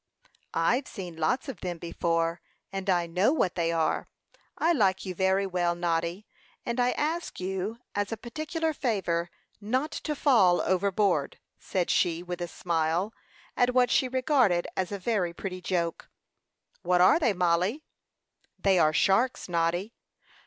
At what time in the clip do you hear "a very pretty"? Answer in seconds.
14.91-15.61